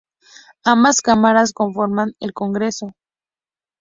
Ambas 0.65 1.01
cámaras 1.01 1.53
conforman 1.53 2.13
al 2.21 2.33
Congreso. 2.33 2.95